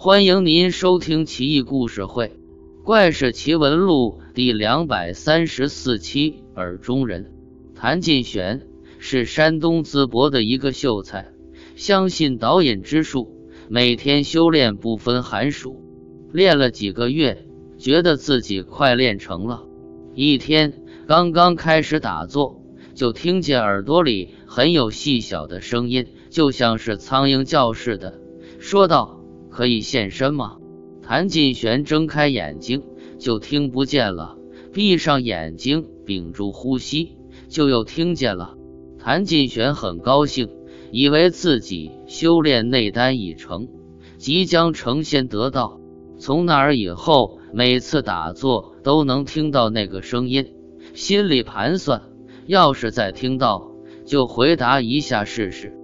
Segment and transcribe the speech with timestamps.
[0.00, 2.28] 欢迎您收听《奇异故事会·
[2.84, 6.44] 怪事奇闻录》第两百三十四期。
[6.54, 7.32] 耳中人
[7.74, 8.62] 谭进玄
[9.00, 11.32] 是山东淄博的一个秀才，
[11.74, 15.82] 相信导引之术，每天修炼不分寒暑。
[16.32, 19.64] 练了几个月，觉得自己快练成了。
[20.14, 20.74] 一天
[21.08, 22.62] 刚刚开始打坐，
[22.94, 28.20] 就听见耳朵里很有细小的声音，就像是苍蝇叫似的，
[28.60, 29.17] 说道。
[29.58, 30.58] 可以现身吗？
[31.02, 32.84] 谭进玄睁开眼睛，
[33.18, 34.38] 就听不见了；
[34.72, 37.16] 闭上眼睛，屏住呼吸，
[37.48, 38.54] 就又听见了。
[39.00, 40.48] 谭进玄很高兴，
[40.92, 43.66] 以为自己修炼内丹已成，
[44.16, 45.80] 即将成仙得道。
[46.20, 50.54] 从那儿以后，每次打坐都能听到那个声音，
[50.94, 52.02] 心里盘算：
[52.46, 53.72] 要是再听到，
[54.04, 55.76] 就回答一下试试。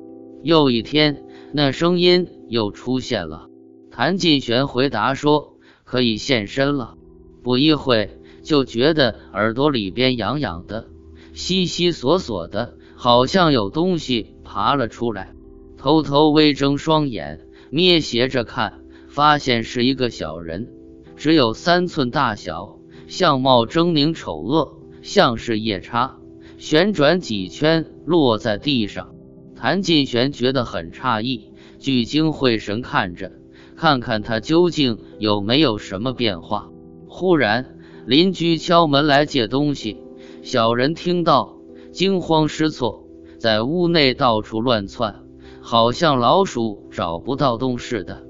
[0.44, 3.48] 又一天，那声音又出现了。
[3.96, 6.96] 谭进玄回答说：“可以现身了。”
[7.44, 10.88] 不一会就觉得耳朵里边痒痒的，
[11.32, 15.32] 悉悉索索的，好像有东西爬了出来。
[15.76, 20.72] 偷偷微睁双眼，咩斜着看，发现是一个小人，
[21.14, 26.16] 只有三寸大小，相貌狰狞丑恶，像是夜叉。
[26.58, 29.14] 旋转几圈，落在地上。
[29.54, 33.30] 谭进玄觉得很诧异，聚精会神看着。
[33.76, 36.70] 看看他究竟有没有什么变化。
[37.08, 39.98] 忽然，邻居敲门来借东西，
[40.42, 41.56] 小人听到，
[41.92, 43.04] 惊慌失措，
[43.38, 45.22] 在屋内到处乱窜，
[45.60, 48.24] 好像老鼠找不到洞似的。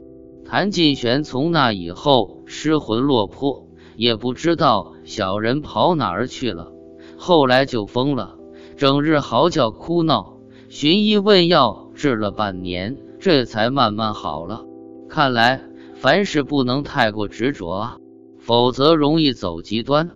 [0.45, 6.73] 谭进玄从那以后失魂落魄，也不知道小人跑哪儿去了。
[7.17, 8.37] 后来就疯了，
[8.77, 10.37] 整日嚎叫哭闹，
[10.69, 14.67] 寻医问药治了半年，这才慢慢好了。
[15.09, 15.63] 看来
[15.95, 17.97] 凡事不能太过执着啊，
[18.39, 20.11] 否则容易走极端。